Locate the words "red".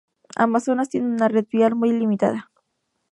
1.27-1.45